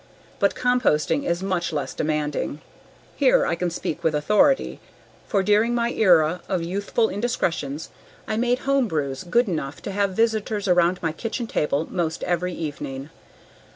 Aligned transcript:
But 0.39 0.55
composting 0.55 1.25
is 1.25 1.43
much 1.43 1.71
less 1.71 1.93
demanding. 1.93 2.61
Here 3.17 3.45
I 3.45 3.53
can 3.53 3.69
speak 3.69 4.03
with 4.03 4.15
authority, 4.15 4.79
for 5.27 5.43
during 5.43 5.75
my 5.75 5.91
era 5.91 6.41
of 6.49 6.63
youthful 6.63 7.07
indiscretions 7.07 7.89
I 8.27 8.35
made 8.35 8.61
homebrews 8.61 9.23
good 9.25 9.47
enough 9.47 9.85
have 9.85 10.15
visitors 10.15 10.67
around 10.67 11.03
my 11.03 11.11
kitchen 11.11 11.45
table 11.45 11.87
most 11.87 12.23
every 12.23 12.51
evening. 12.53 13.11